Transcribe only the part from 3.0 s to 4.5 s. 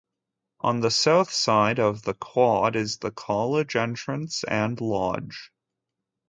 college entrance